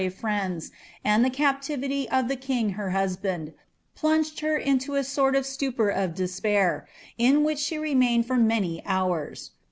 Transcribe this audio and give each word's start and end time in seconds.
161 0.01 0.09
biaTe 0.09 0.21
friends^ 0.57 0.71
and 1.05 1.23
the 1.23 1.29
captivity 1.29 2.09
of 2.09 2.27
the 2.27 2.35
king 2.35 2.71
her 2.71 2.89
husband, 2.89 3.53
plunged 3.93 4.39
her 4.39 4.57
into 4.57 4.95
a 4.95 5.03
sort 5.03 5.35
of 5.35 5.45
stupor 5.45 5.89
of 5.89 6.15
despair, 6.15 6.87
in 7.19 7.43
which 7.43 7.59
she 7.59 7.77
remained 7.77 8.25
for 8.25 8.37
many 8.37 8.81
hours. 8.87 9.51